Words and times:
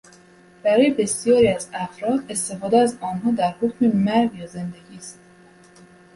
برای 0.63 0.89
بسیاری 0.91 1.57
افراد، 1.73 2.23
استفاده 2.31 2.77
از 2.77 2.97
آنها 3.01 3.31
در 3.31 3.55
حکم 3.61 3.85
مرگ 3.87 4.35
یا 4.35 4.47
زندگی 4.47 4.97
است 4.97 5.19